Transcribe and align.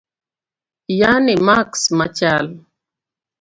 yani 1.01 1.33
maks 1.47 1.81
machal 1.97 2.45